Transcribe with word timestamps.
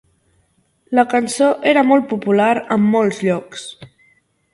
La 0.99 1.03
cançó 1.11 1.49
era 1.71 1.83
molt 1.89 2.07
popular 2.13 2.47
en 2.77 2.89
molts 2.95 3.21
llocs. 3.29 3.67